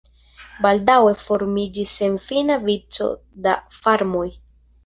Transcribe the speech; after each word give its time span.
Baldaŭe 0.65 1.11
formiĝis 1.19 1.93
senfina 1.99 2.57
vico 2.65 3.11
da 3.47 3.55
farmoj. 3.77 4.27